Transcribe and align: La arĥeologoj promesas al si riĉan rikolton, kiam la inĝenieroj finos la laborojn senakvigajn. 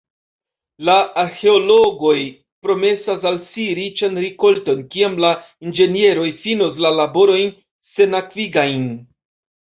La 0.87 0.93
arĥeologoj 1.23 2.13
promesas 2.67 3.25
al 3.31 3.35
si 3.47 3.65
riĉan 3.79 4.17
rikolton, 4.23 4.81
kiam 4.95 5.17
la 5.25 5.31
inĝenieroj 5.67 6.25
finos 6.39 6.79
la 6.87 6.93
laborojn 7.01 7.53
senakvigajn. 7.89 8.89